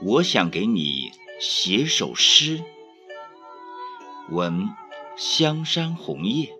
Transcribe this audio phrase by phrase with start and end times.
[0.00, 2.62] 我想给你写首诗。
[4.30, 4.68] 闻
[5.16, 6.54] 香山红叶，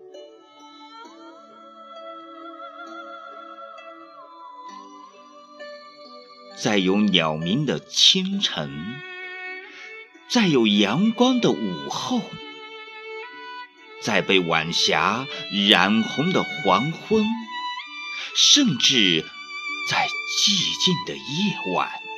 [6.61, 8.99] 在有鸟鸣的清晨，
[10.27, 12.21] 在有阳光的午后，
[14.01, 15.25] 在被晚霞
[15.69, 17.23] 染红的黄昏，
[18.35, 19.23] 甚至
[19.89, 20.07] 在
[20.43, 22.08] 寂静的夜晚。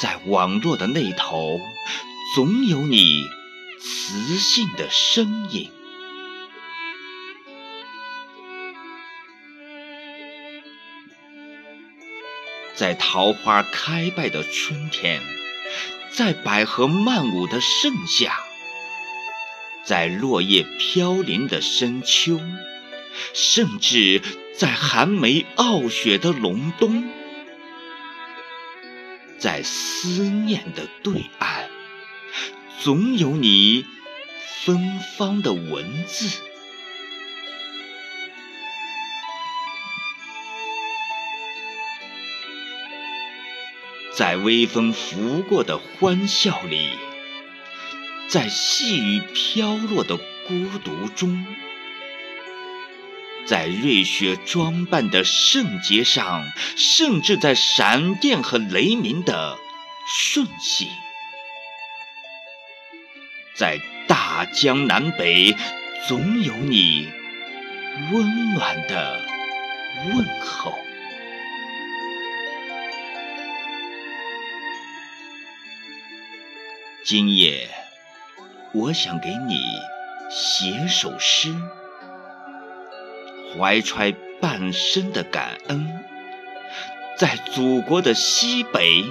[0.00, 1.60] 在网络的那头，
[2.34, 3.28] 总有你
[3.78, 5.70] 磁性的身影。
[12.74, 15.20] 在桃花开败的春天，
[16.10, 18.38] 在百合漫舞的盛夏，
[19.84, 22.40] 在落叶飘零的深秋，
[23.34, 24.22] 甚至
[24.56, 27.19] 在寒梅傲雪的隆冬。
[29.40, 31.70] 在思念的对岸，
[32.82, 33.86] 总有你
[34.66, 36.28] 芬芳的文字；
[44.14, 46.90] 在微风拂过的欢笑里，
[48.28, 51.46] 在细雨飘落的孤独中。
[53.50, 59.58] 在瑞雪装扮的圣洁上，甚至在闪电和雷鸣的
[60.06, 60.86] 瞬息，
[63.56, 65.56] 在大江南北，
[66.06, 67.08] 总有你
[68.12, 69.20] 温暖的
[70.14, 70.72] 问候。
[77.04, 77.68] 今夜，
[78.72, 79.60] 我想给你
[80.30, 81.52] 写首诗。
[83.52, 86.04] 怀揣半生的感恩，
[87.18, 89.04] 在祖国的西北，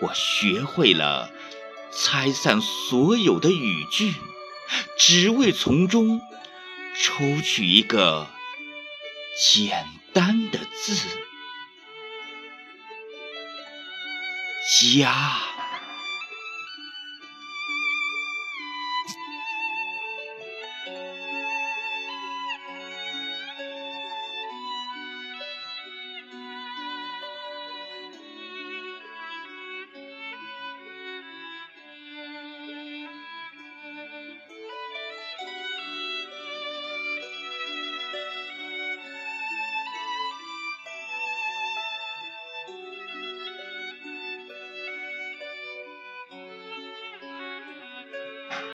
[0.00, 1.30] 我学会了
[1.92, 4.14] 拆散所有的语句，
[4.98, 6.20] 只为从中
[7.02, 8.28] 抽取一个
[9.38, 10.94] 简单的字——
[15.00, 15.45] 家。